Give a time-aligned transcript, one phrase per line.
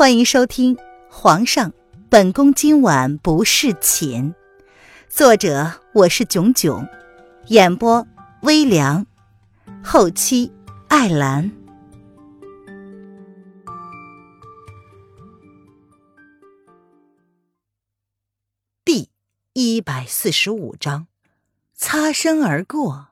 [0.00, 0.76] 欢迎收听
[1.10, 1.74] 《皇上，
[2.08, 4.32] 本宫今晚不侍寝》，
[5.10, 6.88] 作者我是囧囧，
[7.48, 8.06] 演播
[8.40, 9.04] 微凉，
[9.84, 10.50] 后期
[10.88, 11.52] 艾兰。
[18.82, 19.10] 第
[19.52, 21.08] 一百四十五章，
[21.74, 23.08] 擦身而过。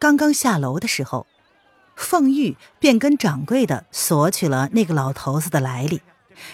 [0.00, 1.24] 刚刚下楼的时候。
[1.98, 6.00] 凤玉便跟掌柜的索取了那个老头子的来历，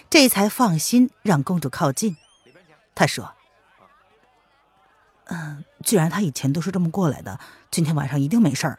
[0.09, 2.17] 这才放心让公主靠近。
[2.95, 3.35] 他说
[5.29, 7.39] ：“嗯，既然他以前都是这么过来的，
[7.71, 8.79] 今天晚上一定没事儿。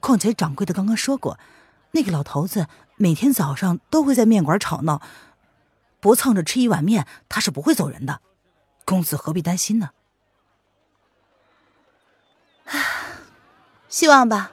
[0.00, 1.38] 况且掌柜的刚刚说过，
[1.90, 5.02] 那个老头子每天早上都会在面馆吵闹，
[6.00, 8.22] 不蹭着吃一碗面，他是不会走人的。
[8.86, 9.90] 公子何必担心呢？”
[12.64, 12.80] 唉，
[13.90, 14.52] 希望吧。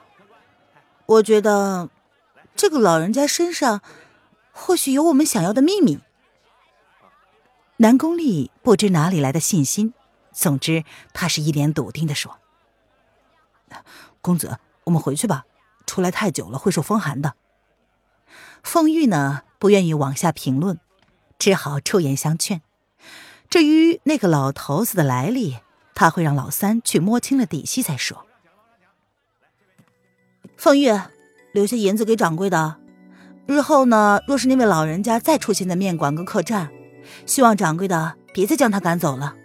[1.08, 1.88] 我觉得，
[2.54, 3.80] 这个老人家身上
[4.52, 6.00] 或许有我们想要的秘密。
[7.78, 9.94] 南宫丽不知哪里来的信心，
[10.32, 12.36] 总之他是一脸笃定的说
[14.20, 15.46] ：“公子，我们回去吧，
[15.86, 17.32] 出来太久了会受风寒的。”
[18.62, 20.78] 凤玉呢，不愿意往下评论，
[21.38, 22.60] 只好出言相劝。
[23.48, 25.56] 至于那个老头子的来历，
[25.94, 28.26] 他会让老三去摸清了底细再说。
[30.58, 30.90] 凤玉，
[31.52, 32.74] 留下银子给掌柜的。
[33.46, 36.68] 日后呢，若是那位老人家再出现在面馆跟客栈，
[37.26, 39.36] 希望掌柜的别再将他赶走了。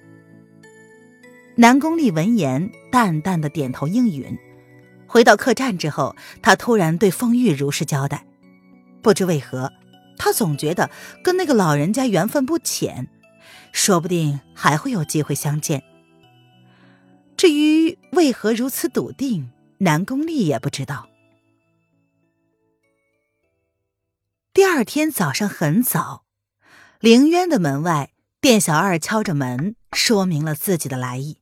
[1.55, 4.35] 南宫丽闻言，淡淡的点头应允。
[5.05, 8.25] 回到客栈之后，他突然对凤玉如实交代。
[9.03, 9.71] 不知为何，
[10.17, 10.89] 他总觉得
[11.23, 13.07] 跟那个老人家缘分不浅，
[13.71, 15.83] 说不定还会有机会相见。
[17.37, 19.51] 至于为何如此笃定？
[19.83, 21.09] 南宫丽也不知道。
[24.53, 26.23] 第二天早上很早，
[26.99, 31.39] 凌渊的门外，店小二敲着门，说明了自己的来意。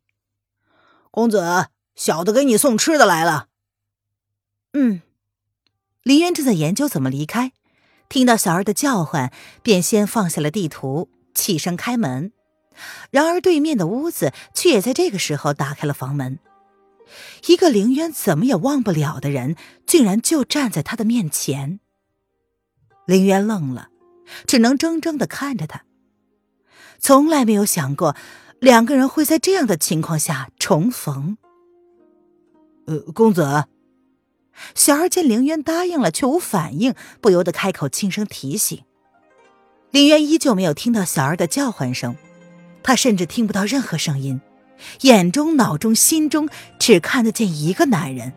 [1.11, 3.49] 公子，小的给你送吃的来了。
[4.73, 5.01] 嗯，
[6.01, 7.51] 凌渊正在研究怎么离开，
[8.09, 12.31] 听到小二的叫唤，便先放下了地图，起身开门。
[13.11, 16.39] 然而对面的屋子却也在这个时候打开了房门。
[17.47, 19.55] 一个凌渊怎么也忘不了的人，
[19.85, 21.79] 竟然就站在他的面前。
[23.05, 23.89] 凌渊愣了，
[24.45, 25.83] 只能怔怔的看着他。
[26.99, 28.15] 从来没有想过，
[28.59, 31.37] 两个人会在这样的情况下重逢。
[32.85, 33.65] 呃，公子。
[34.75, 38.83] 小二见凌渊答应了，却无反应，不由得开口轻声提醒。
[39.89, 42.15] 凌渊依旧没有听到小二的叫唤声，
[42.83, 44.39] 他甚至听不到任何声音。
[45.01, 46.49] 眼中、脑中、心中
[46.79, 48.33] 只看得见一个男人。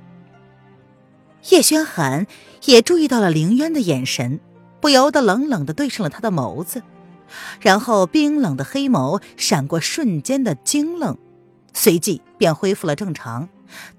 [1.50, 2.26] 叶轩寒
[2.64, 4.40] 也注意到了凌渊的眼神，
[4.80, 6.82] 不由得冷冷的对上了他的眸子，
[7.60, 11.18] 然后冰冷的黑眸闪过瞬间的惊愣，
[11.74, 13.50] 随即便恢复了正常，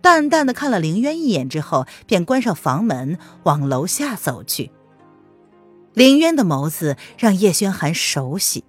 [0.01, 4.72] 淡淡的看了凌渊一眼之后，便关上房门往楼下走去。
[5.94, 8.63] 凌渊的眸子让叶轩寒熟悉，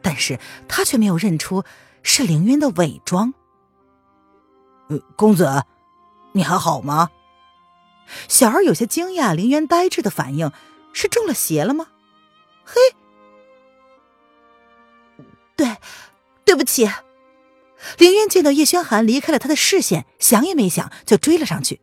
[0.00, 0.38] 但是
[0.68, 1.64] 他却没有认出。
[2.02, 3.34] 是凌渊的伪装。
[4.88, 5.64] 呃，公子，
[6.32, 7.10] 你还好吗？
[8.26, 10.50] 小儿有些惊讶，凌渊呆滞的反应
[10.92, 11.86] 是中了邪了吗？
[12.64, 12.74] 嘿，
[15.54, 15.76] 对，
[16.44, 16.88] 对不起。
[17.98, 21.80] 凌渊见到叶轩寒离开了他的视线，想也没想就追了上去，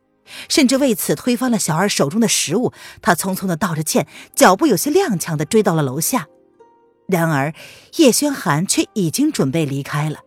[0.48, 2.72] 甚至为此推翻了小二手中的食物。
[3.00, 6.28] 他匆匆的道着歉，脚步有些踉跄的追到了楼下。
[7.08, 7.54] 然而，
[7.96, 10.20] 叶轩寒却已经准备离开了。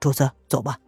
[0.00, 0.78] 主子，走吧。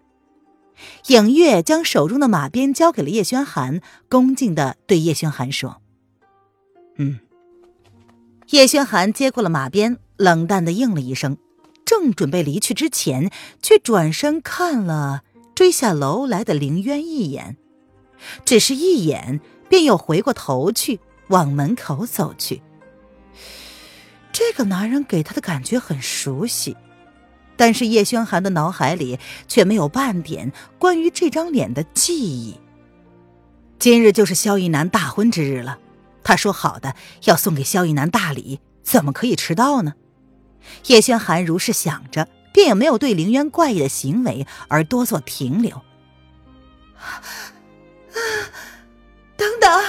[1.08, 5.82] 影月将手中的马鞭交给了叶轩寒，恭敬的对叶轩寒说
[6.96, 7.20] ：“嗯。”
[8.48, 11.36] 叶轩寒接过了马鞭，冷淡的应了一声，
[11.84, 13.30] 正准备离去之前，
[13.60, 15.22] 却转身看了
[15.54, 17.58] 追下楼来的凌渊一眼，
[18.46, 22.62] 只是一眼，便又回过头去往门口走去。
[24.32, 26.76] 这个男人给他的感觉很熟悉，
[27.56, 29.18] 但是叶轩寒的脑海里
[29.48, 32.58] 却没有半点关于这张脸的记忆。
[33.78, 35.78] 今日就是萧逸南大婚之日了，
[36.22, 36.94] 他说好的
[37.24, 39.94] 要送给萧逸南大礼，怎么可以迟到呢？
[40.86, 45.82] 叶轩寒如是想着，便也没有对凌渊怪异的行为而多做停留。
[49.36, 49.82] 等等！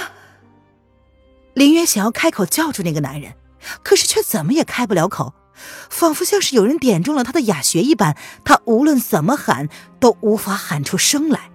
[1.52, 3.34] 凌渊想要开口叫住那个男人。
[3.82, 5.34] 可是却怎么也开不了口，
[5.88, 9.68] 仿佛像是有人点中了他的哑穴一般，他无论怎么喊
[10.00, 11.50] 都无法喊出声来。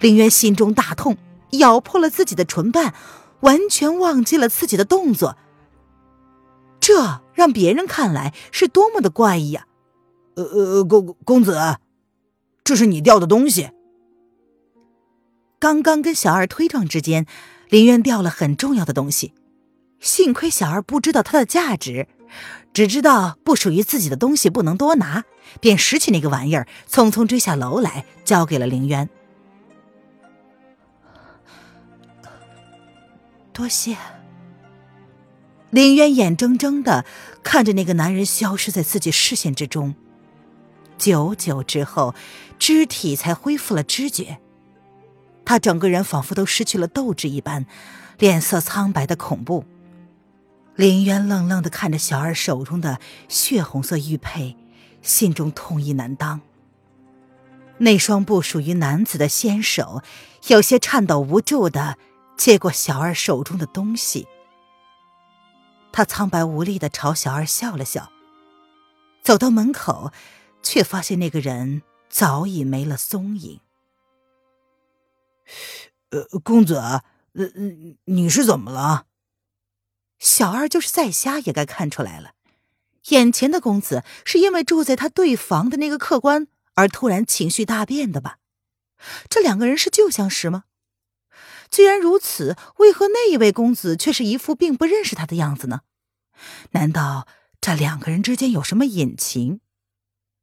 [0.00, 1.18] 林渊心中大痛，
[1.52, 2.94] 咬破了自己的唇瓣，
[3.40, 5.36] 完全忘记了自己的动作。
[6.80, 9.66] 这让别人看来是多么的怪异呀！
[10.36, 11.76] 呃呃，公公子，
[12.64, 13.70] 这是你掉的东西。
[15.58, 17.26] 刚刚跟小二推撞之间，
[17.68, 19.34] 林渊掉了很重要的东西，
[20.00, 22.08] 幸亏小二不知道它的价值，
[22.72, 25.24] 只知道不属于自己的东西不能多拿，
[25.60, 29.08] 便拾起那个玩意儿，匆匆追下楼来，交给了林渊。
[33.52, 33.96] 多谢。
[35.68, 37.04] 林渊眼睁睁的
[37.42, 39.94] 看着那个男人消失在自己视线之中，
[40.96, 42.14] 久久之后，
[42.58, 44.38] 肢体才恢复了知觉。
[45.44, 47.66] 他整个人仿佛都失去了斗志一般，
[48.18, 49.64] 脸色苍白的恐怖。
[50.80, 52.98] 林渊愣愣的看着小二手中的
[53.28, 54.56] 血红色玉佩，
[55.02, 56.40] 心中痛意难当。
[57.76, 60.00] 那双不属于男子的纤手，
[60.46, 61.98] 有些颤抖无助的
[62.38, 64.26] 接过小二手中的东西。
[65.92, 68.10] 他苍白无力的朝小二笑了笑，
[69.22, 70.10] 走到门口，
[70.62, 73.60] 却发现那个人早已没了踪影。
[76.08, 77.02] 呃，公子，呃，
[78.06, 79.04] 你是怎么了？
[80.20, 82.34] 小二就是再瞎也该看出来了，
[83.08, 88.38] 眼前的公子是因为住在他对房的那个客官而突然情绪大变的吧？
[89.28, 90.64] 这两个人是旧相识吗？
[91.70, 95.82] 既然如此，为何那一位公子却是一副并不认识他的样子呢？
[96.72, 97.26] 难道
[97.60, 99.60] 这两个人之间有什么隐情？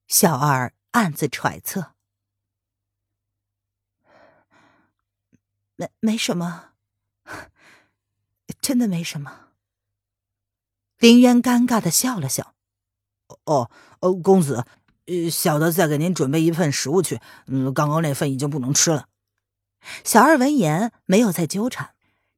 [0.07, 1.93] 小二暗自揣测。
[5.75, 6.71] 没没什么，
[8.59, 9.46] 真的没什么。
[10.99, 12.53] 林渊尴尬的笑了笑。
[13.45, 14.65] 哦，哦，公子，
[15.31, 17.19] 小的再给您准备一份食物去。
[17.47, 19.07] 嗯，刚刚那份已经不能吃了。
[20.03, 21.91] 小二闻言没有再纠缠，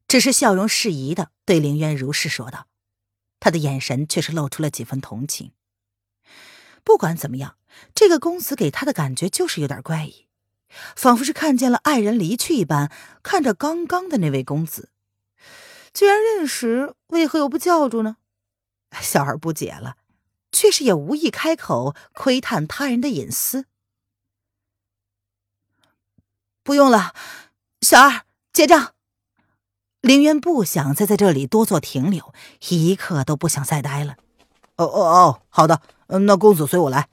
[0.07, 2.67] 只是笑容适宜的对林渊如是说道，
[3.39, 5.51] 他的眼神却是露出了几分同情。
[6.83, 7.55] 不管怎么样，
[7.95, 10.25] 这个公子给他的感觉就是有点怪异。
[10.95, 12.91] 仿佛是看见了爱人离去一般，
[13.23, 14.89] 看着刚刚的那位公子，
[15.93, 18.17] 既然认识，为何又不叫住呢？
[19.01, 19.95] 小二不解了，
[20.51, 23.65] 却是也无意开口窥探他人的隐私。
[26.63, 27.13] 不用了，
[27.81, 28.93] 小二结账。
[30.01, 32.33] 林渊不想再在这里多做停留，
[32.69, 34.15] 一刻都不想再待了。
[34.77, 37.09] 哦哦哦，好的，那公子随我来。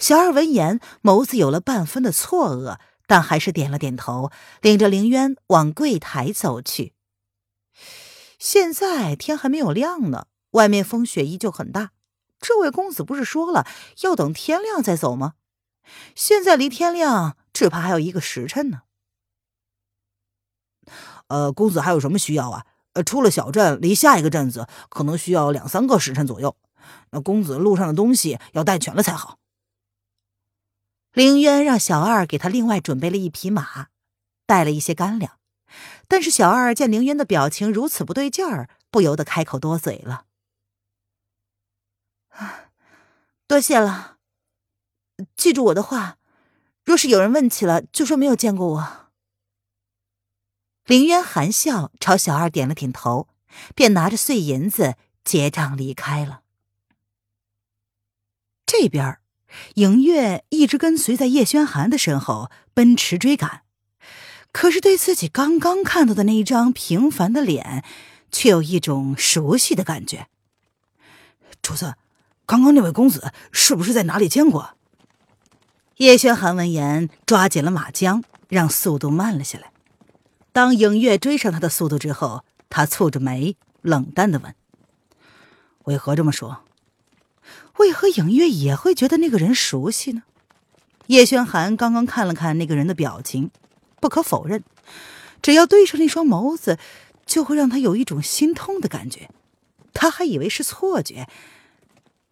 [0.00, 4.30] 小二闻言，眸子有了半分的错愕，但还是点了点头，
[4.60, 6.94] 领着凌渊往柜台走去。
[8.38, 11.90] 现在天还没有亮呢，外面风雪依旧很大。
[12.40, 13.66] 这位公子不是说了
[14.00, 15.34] 要等天亮再走吗？
[16.14, 18.82] 现在离天亮只怕还有一个时辰呢。
[21.28, 22.66] 呃，公子还有什么需要啊？
[22.94, 26.56] 呃，出了小镇，离下一个镇子可能需要两三个时辰左右。
[27.10, 29.38] 那公子路上的东西要带全了才好。
[31.12, 33.88] 凌渊让小二给他另外准备了一匹马，
[34.46, 35.38] 带了一些干粮。
[36.08, 40.24] 但是小二见凌渊的表情如此不对劲儿，不由得开口多嘴了
[43.46, 44.18] ：“多谢了，
[45.36, 46.18] 记住我的话，
[46.84, 49.10] 若是有人问起了，就说没有见过我。”
[50.86, 53.28] 凌渊含笑朝小二点了点头，
[53.74, 56.42] 便拿着碎银子结账离开了。
[58.66, 59.18] 这边。
[59.74, 63.64] 影月一直跟随在叶轩寒的身后奔驰追赶，
[64.50, 67.84] 可是对自己刚刚看到的那一张平凡的脸，
[68.30, 70.28] 却有一种熟悉的感觉。
[71.60, 71.96] 主子，
[72.52, 74.74] 刚刚那位公子是不是在哪里见过？
[75.96, 79.72] 叶轩寒闻言抓紧了马缰，让速度慢了下来。
[80.52, 84.54] 当影月追上他的速度之后，他蹙着眉，冷淡的问
[85.84, 86.64] ：“为何这么说？”
[87.80, 90.24] 为何影月也会觉得那个人熟悉呢？
[91.06, 93.50] 叶轩寒刚刚看了看那个人的表情，
[93.98, 94.62] 不可否认，
[95.40, 96.78] 只要对上那双眸子，
[97.24, 99.30] 就会让他有一种心痛的感觉。
[99.94, 101.26] 他还以为是错觉，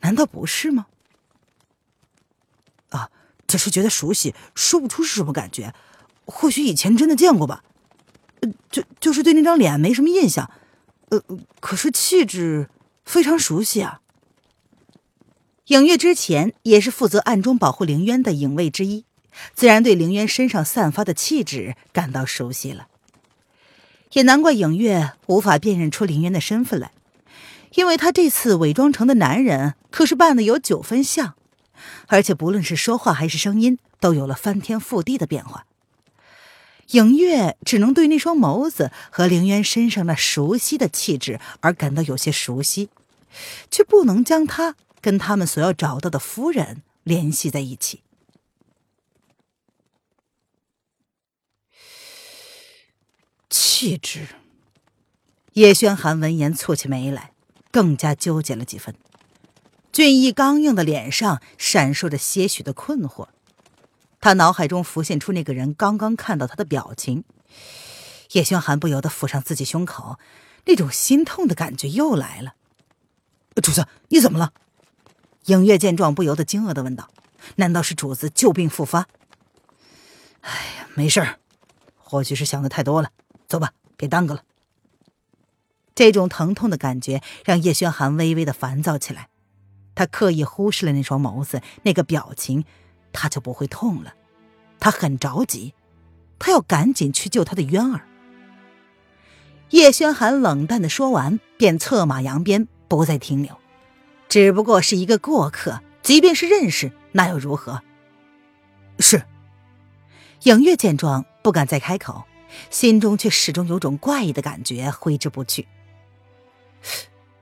[0.01, 0.87] 难道不是吗？
[2.91, 3.11] 啊，
[3.47, 5.75] 只是觉得熟悉，说不出是什么感觉。
[6.25, 7.65] 或许以前真的见过吧。
[8.41, 10.51] 呃，就就是对那张脸没什么印象。
[11.11, 11.23] 呃，
[11.61, 12.71] 可是气质
[13.05, 14.01] 非常熟悉啊。
[15.67, 19.05] 影月之前也是负责暗中保护凌渊的影卫之一，
[19.55, 22.89] 自然对凌渊身上散发的气质感到熟悉了。
[24.13, 26.91] 也难怪影月无法辨认出凌渊的身份来，
[27.75, 31.37] 因为他这次伪装成的男人可是扮的有九分像，
[32.09, 35.67] 而且不论是说话还是声音，都有了翻天覆地的变化。
[36.93, 42.91] 影月只能对那双眸子和凌渊身上那熟悉的气质而感到有些熟悉，
[43.71, 48.03] 却不能将他跟他们所要找到的夫人联系在一起。
[53.49, 54.27] 气质。
[55.53, 57.33] 叶轩寒闻言蹙起眉来，
[57.71, 58.95] 更加纠结了几分。
[59.93, 63.29] 俊逸刚硬的脸上闪烁着些许的困惑。
[64.21, 67.25] 他脑海中浮现出那个人刚刚看到他的表情，
[68.33, 70.19] 叶轩寒不由得抚上自己胸口，
[70.67, 72.55] 那种心痛的感觉又来了。
[73.63, 74.53] 主子，你怎么了？
[75.47, 77.11] 影月见状，不由得惊愕的问道
[77.57, 79.09] ：“难道是主子旧病复发？”
[80.43, 81.39] 哎呀，没事儿，
[81.99, 83.11] 或许是想的太多了。
[83.49, 84.43] 走吧，别耽搁了。
[86.07, 89.29] 这种疼痛的感觉让叶轩寒微微的烦躁起来，
[89.95, 92.65] 他刻意忽视了那双眸子，那个表情。
[93.13, 94.15] 他就不会痛了，
[94.79, 95.75] 他很着急，
[96.39, 98.07] 他要赶紧去救他的渊儿。
[99.71, 103.59] 叶轩寒冷淡的说完，便策马扬鞭，不再停留。
[104.29, 107.83] 只不过是一个过客，即便是认识，那又如何？
[109.01, 109.23] 是。
[110.45, 112.23] 影月见状，不敢再开口，
[112.71, 115.67] 心中却始终有种怪异的感觉挥之不去。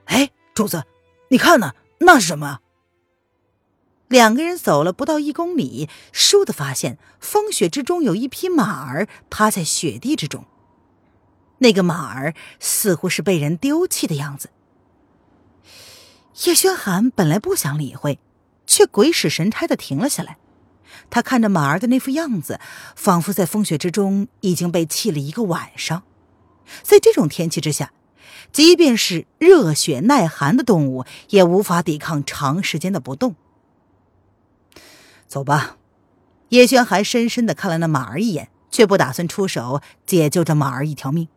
[0.05, 0.85] 哎，主子，
[1.29, 1.73] 你看呢？
[1.99, 2.59] 那是什么？
[4.07, 10.45] 两个人走了不到一公里，倏地发现风雪之中有一匹马儿趴在雪地之中。
[11.59, 14.49] 那个马儿似乎是被人丢弃的样子。
[16.45, 18.17] 叶轩寒本来不想理会，
[18.65, 20.37] 却鬼使神差的停了下来。
[21.09, 22.59] 他看着马儿的那副样子，
[22.95, 26.03] 仿佛在风雪之中已经被弃了一个晚上。
[26.81, 27.91] 在这种天气之下，
[28.51, 33.35] 即便是热血耐寒的动物，也无法抵抗长时间的不动。
[35.27, 35.77] 走吧，
[36.49, 41.27] 叶轩还深深的看了那马儿一眼，却不打算出手解救这马儿一条命，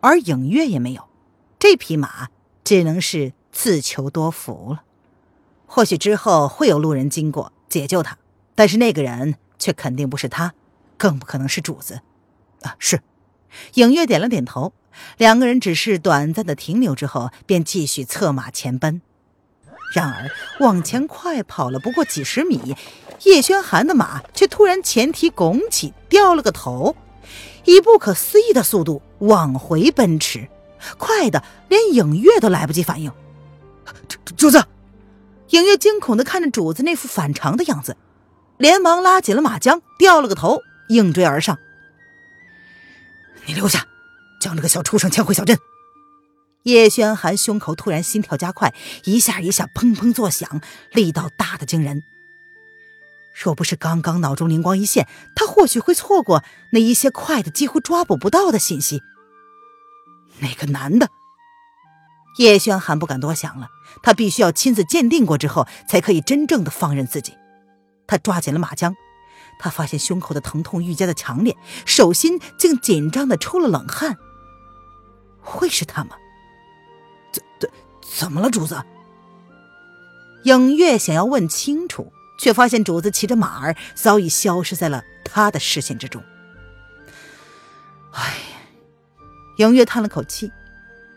[0.00, 1.08] 而影月也没有，
[1.58, 2.28] 这匹马
[2.62, 4.82] 只能是自求多福了。
[5.66, 8.18] 或许之后会有路人经过解救他，
[8.54, 10.52] 但是那个人却肯定不是他，
[10.98, 12.02] 更不可能是主子。
[12.60, 13.00] 啊，是。
[13.74, 14.72] 影月点了点头，
[15.18, 19.00] 两个人只是短暂的停留之后，便继续策马前奔。
[19.94, 22.76] 然而往前快跑了不过几十米。
[23.22, 26.96] 叶轩寒的马却突然前蹄拱起，掉了个头，
[27.64, 30.48] 以不可思议的速度往回奔驰，
[30.98, 33.10] 快的连影月都来不及反应。
[34.08, 34.64] 主主子，
[35.50, 37.96] 影月惊恐的看着主子那副反常的样子，
[38.58, 41.56] 连忙拉紧了马缰，掉了个头，应追而上。
[43.46, 43.86] 你留下，
[44.44, 45.58] 将这个小畜生牵回小镇。
[46.64, 48.74] 叶轩寒胸口突然心跳加快，
[49.04, 50.60] 一下一下砰砰作响，
[50.92, 52.02] 力道大的惊人。
[53.42, 59.00] 若不是刚刚脑中灵光一现，他或许会错过那一些快的几乎抓捕不到的信息。
[60.40, 61.08] 那个男的，
[62.38, 63.68] 叶轩寒不敢多想了，
[64.02, 67.32] 他必须要亲自鉴定过之后，才可以真正的放任自己。
[68.06, 68.92] 他抓紧了马缰，
[69.58, 74.18] 他发现胸口的疼痛愈加的强烈，手心竟紧张的出了冷汗。
[75.44, 76.16] 会是他吗？
[77.30, 77.70] 怎怎
[78.02, 78.82] 怎么了，主子？
[80.44, 82.10] 影月想要问清楚。
[82.36, 86.22] 却发现主子骑着马儿早已消失在了他的视线之中。
[88.12, 88.34] 唉，
[89.58, 90.50] 影月叹了口气，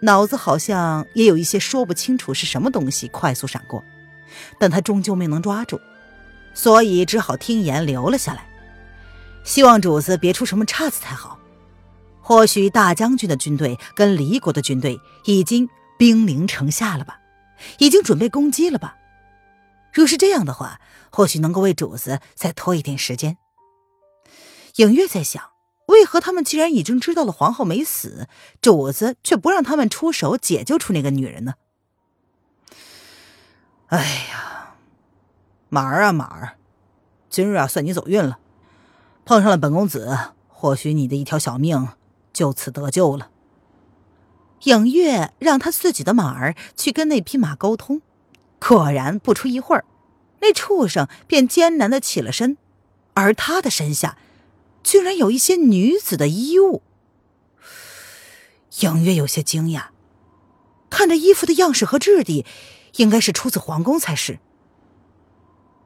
[0.02, 3.84] 脑子好像也有一些说不清楚是什么东西快速闪过，
[4.60, 5.82] 但他终究没能抓住，
[6.54, 8.48] 所以只好听言留了下来，
[9.44, 11.37] 希望主子别出什么岔子才好。
[12.28, 17.22] 或许大将军的军队跟离国的军队已经兵临城下了吧，
[17.80, 18.98] 已经准备攻击了吧。
[19.94, 23.38] 若是这样的话，或许能够为主子再拖一点时间。
[24.76, 25.42] 影月在想，
[25.86, 28.28] 为何他们既然已经知道了皇后没死，
[28.60, 31.54] 主子却不让他们出手解救出那个女人呢？
[33.88, 34.76] 哎呀，
[35.70, 36.58] 马儿啊马儿，
[37.30, 38.40] 今日啊算你走运了，
[39.24, 41.88] 碰上了本公子，或许你的一条小命
[42.38, 43.32] 就此得救了。
[44.66, 48.04] 影月让他自己的马儿去跟那匹马沟通。
[48.60, 49.86] 果然，不出一会儿，
[50.42, 52.58] 那畜生便艰难的起了身，
[53.16, 54.20] 而他的身下，
[54.84, 56.84] 居然有一些女子的衣物。
[58.82, 59.86] 影月有些惊讶，
[60.92, 62.46] 看着衣服的样式和质地，
[62.98, 64.38] 应该是出自皇宫才是。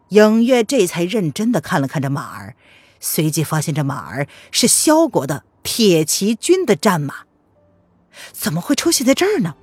[0.10, 2.58] 影月这才认真的看了看这马儿，
[3.00, 7.16] 随即发现这马儿是萧国的铁骑军的战马，
[8.32, 9.56] 怎么会出现在这儿呢？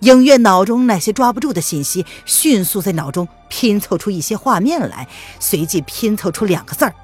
[0.00, 5.08] 影月脑中那些抓不住的信息，迅速在脑中拼凑出一些画面来，
[5.40, 6.94] 随即拼凑出两个字儿：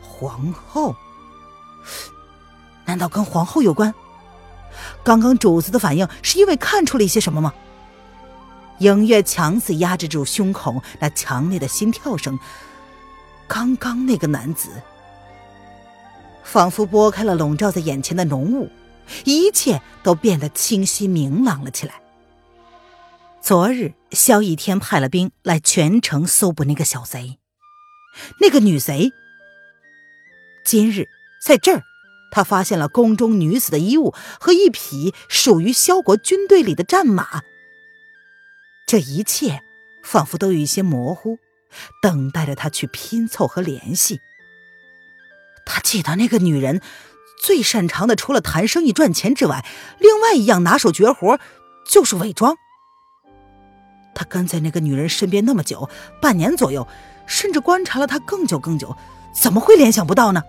[0.00, 0.94] 皇后。
[2.84, 3.92] 难道跟皇后有关？
[5.02, 7.52] 刚刚主子的反应是因为看出了一些什么吗？
[8.78, 12.38] 影月强自压制住胸口那强烈的心跳声。
[13.48, 14.70] 刚刚那个男子，
[16.50, 18.68] 仿佛拨开了笼罩在眼前的浓雾，
[19.24, 22.02] 一切都变得清晰明朗了起来。
[23.40, 27.38] 昨日萧逸天派了兵来全城搜捕那个小贼，
[28.40, 29.12] 那个女贼。
[30.64, 31.06] 今日
[31.46, 31.84] 在这儿。
[32.32, 37.42] 他发现了宫中女子的衣物和一匹属于萧国军队里的战马。
[38.88, 39.62] 这一切
[40.04, 41.38] 仿佛都有一些模糊，
[42.02, 44.20] 等待着他去拼凑和联系。
[45.66, 46.80] 他记得那个女人
[47.40, 49.64] 最擅长的，除了谈生意赚钱之外，
[49.98, 51.38] 另外一样拿手绝活
[51.88, 52.56] 就是伪装。
[54.14, 55.88] 他跟在那个女人身边那么久，
[56.20, 56.86] 半年左右，
[57.26, 58.96] 甚至观察了她更久更久，
[59.32, 60.42] 怎么会联想不到呢？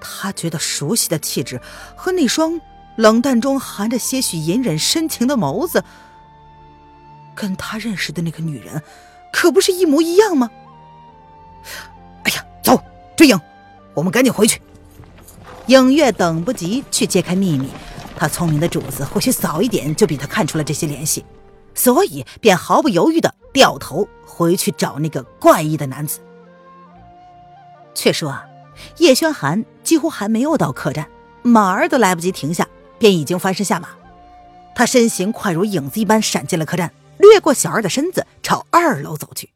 [0.00, 1.60] 他觉得熟悉的气质
[1.94, 2.60] 和那双
[2.96, 5.84] 冷淡中含着些许隐忍深情的眸子，
[7.34, 8.82] 跟他认识的那个女人
[9.32, 10.50] 可不是一模一样吗？
[12.24, 12.82] 哎呀，走，
[13.16, 13.40] 追影，
[13.96, 14.60] 我们赶紧回去。
[15.66, 17.68] 影月等不及去揭开秘密，
[18.14, 21.24] 他聪明的主子或许早一点就比他看出了这些联系，
[21.74, 26.20] 所以便毫不犹豫的掉头回去找那个怪异的男子。
[27.94, 28.46] 却说啊。
[28.98, 31.08] 叶轩寒几乎还没有到客栈，
[31.40, 33.88] 马儿都来不及停下，便已经翻身下马。
[34.74, 39.48] 他身形快如影子一般闪进了客栈，掠过小二的身子，朝二楼走去。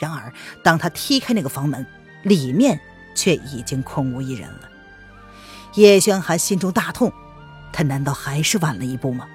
[0.00, 0.32] 然而，
[0.64, 1.86] 当他踢开那个房门，
[2.24, 2.80] 里面
[3.14, 4.68] 却已经空无一人了。
[5.74, 7.12] 叶轩寒心中大痛，
[7.72, 9.26] 他难道还是晚了一步吗？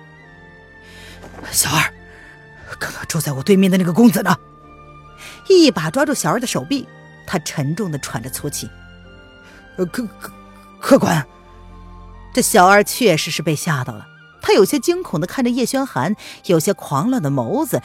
[1.51, 1.93] 小二，
[2.79, 4.37] 刚刚住在我对面的那个公子呢？
[5.49, 6.87] 一把抓住小二的手臂，
[7.25, 8.69] 他沉重的喘着粗气。
[9.75, 10.07] 客客
[10.79, 11.25] 客官，
[12.33, 14.07] 这小二确实是被吓到了。
[14.41, 17.81] 他有些惊恐的看着叶轩寒，有些狂乱的眸子，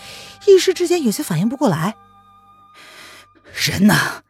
[0.47, 1.97] 一时之间有些反应不过来。
[3.55, 4.22] 人呢？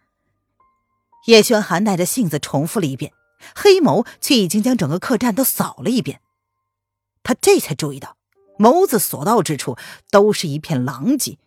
[1.26, 3.12] 叶轩寒耐着性子重复了一遍，
[3.54, 6.20] 黑眸却已经将整个客栈都扫了一遍。
[7.22, 8.16] 他这才注意到，
[8.58, 9.76] 眸子所到之处
[10.10, 11.38] 都是一片狼藉。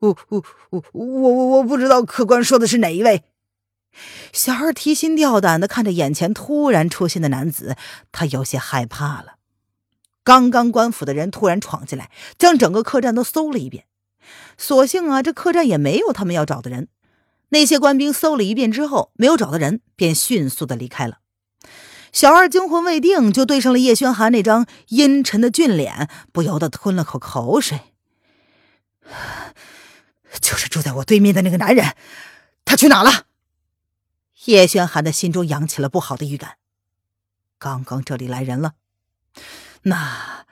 [0.00, 3.24] 我我我我我我不知道客官说的是哪一位。
[4.32, 7.76] 小二提心吊胆的看着眼前突然出现的男子，
[8.12, 9.36] 他有些害怕了。
[10.22, 13.86] 刚刚官府的人突然闯进来，将整个客栈都搜了一遍。
[14.56, 16.88] 所幸啊，这客栈也没有他们要找的人。
[17.50, 21.18] 那些官兵搜了一遍之后，没有找到人，便迅速的离开了。
[22.12, 27.80] 小二惊魂未定，就对上了叶轩寒那张阴沉的俊脸，不由得吞了口口水。
[30.40, 31.94] 就是住在我对面的那个男人，
[32.64, 33.26] 他去哪了？
[34.46, 36.56] 叶轩寒的心中扬起了不好的预感。
[37.58, 38.74] 刚刚这里来人了，
[39.82, 40.46] 那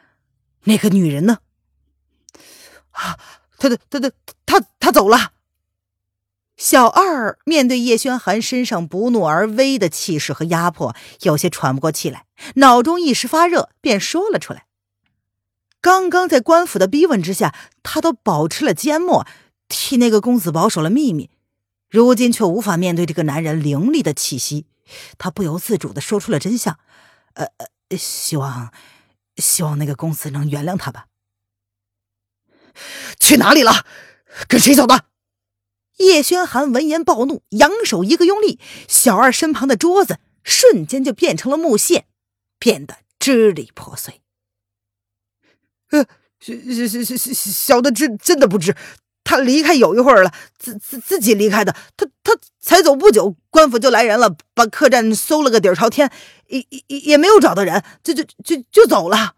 [0.65, 1.39] 那个女人呢？
[2.91, 3.19] 啊，
[3.57, 4.13] 他的他的
[4.45, 5.33] 他他走了。
[6.59, 14.67] 小二面对叶轩寒身上不怒而威的气势和压迫，有些喘不过气来，脑中一时发热，便说了出来。
[15.81, 19.25] 刚刚在官府的逼问之下，他都保持了缄默，
[19.69, 21.31] 替那个公子保守了秘密。
[21.89, 24.67] 如今却无法面对这个男人凌厉的气息，
[25.17, 26.79] 他不由自主的说出了真相。
[27.35, 27.47] 呃
[27.89, 28.73] 呃，希望，
[29.37, 31.07] 希望那个公子能原谅他吧。
[33.21, 33.87] 去哪里了？
[34.49, 35.05] 跟谁走的？
[35.99, 38.59] 叶轩寒闻言暴怒，扬手一个用力，
[38.89, 42.07] 小二身旁的桌子瞬间就变成了木屑，
[42.59, 44.23] 变得支离破碎。
[45.91, 46.07] 呃，
[46.41, 48.77] 小小小小小的真真的不知。
[49.25, 51.77] 他离开有一会儿了，自自自己离开的。
[51.97, 56.11] 他他才走不久，官府就来人了，把客栈搜了个底儿朝天，
[56.47, 59.35] 也也也没有找到人，就就就就走了。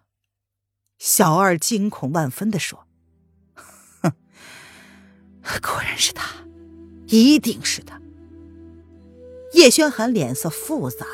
[0.98, 2.86] 小二惊恐万分的说
[4.02, 4.12] ：“哼，
[5.60, 6.24] 果然是他，
[7.10, 8.00] 一定是他。”
[9.52, 11.06] 叶轩寒脸色复杂，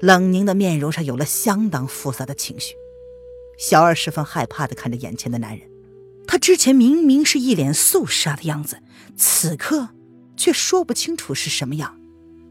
[0.00, 2.74] 冷凝的面容上有了相当复杂的情绪。
[3.58, 5.68] 小二十分害怕的看着眼前的男人。
[6.26, 8.78] 他之前明明是一脸肃杀的样子，
[9.16, 9.88] 此刻
[10.36, 11.98] 却说不清楚是什么样，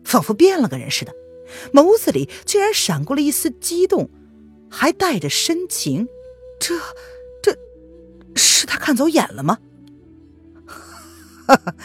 [0.04, 1.14] 仿佛变了个人似的，
[1.72, 4.10] 眸子里竟然闪过了一丝激动，
[4.70, 6.08] 还带着深情。
[6.60, 6.76] 这，
[7.42, 7.58] 这，
[8.36, 9.60] 是他看走眼了吗？
[11.48, 11.76] 哈哈，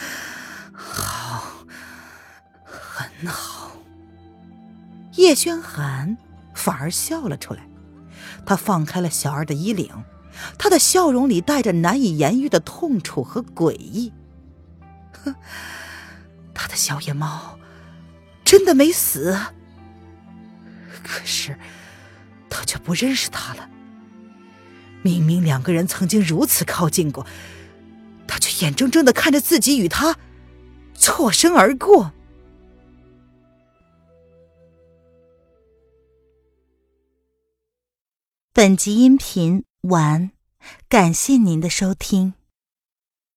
[3.21, 3.71] 那好。
[5.13, 6.17] 叶轩寒
[6.53, 7.67] 反而笑了出来，
[8.45, 9.89] 他放开了小二的衣领，
[10.57, 14.11] 他的笑容里带着难以言喻的痛楚和诡异。
[15.23, 15.33] 哼。
[16.53, 17.59] 他的小野猫
[18.43, 19.37] 真的没死。
[21.03, 21.57] 可是
[22.49, 23.69] 他却不认识他了。
[25.01, 27.27] 明明两个人曾经如此靠近过，
[28.27, 30.17] 他却眼睁睁的看着自己与他
[30.95, 32.13] 错身而过。
[38.57, 40.31] 本集音频完
[40.87, 42.35] 感谢您的收听。